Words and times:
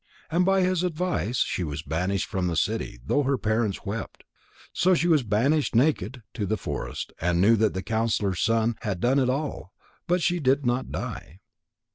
And 0.31 0.45
by 0.45 0.61
his 0.63 0.81
advice, 0.81 1.37
she 1.43 1.63
was 1.63 1.83
banished 1.83 2.25
from 2.25 2.47
the 2.47 2.55
city, 2.55 2.99
though 3.05 3.21
her 3.21 3.37
parents 3.37 3.85
wept. 3.85 4.23
So 4.73 4.95
she 4.95 5.07
was 5.07 5.21
banished 5.21 5.75
naked 5.75 6.23
to 6.33 6.47
the 6.47 6.57
forest 6.57 7.13
and 7.21 7.39
knew 7.39 7.55
that 7.57 7.75
the 7.75 7.83
counsellor's 7.83 8.39
son 8.39 8.77
had 8.81 8.99
done 8.99 9.19
it 9.19 9.29
all, 9.29 9.73
but 10.07 10.23
she 10.23 10.39
did 10.39 10.65
not 10.65 10.91
die. 10.91 11.41